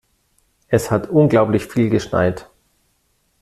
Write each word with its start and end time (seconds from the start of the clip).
Es 0.67 0.89
hat 0.89 1.11
unglaublich 1.11 1.67
viel 1.67 1.91
geschneit. 1.91 2.49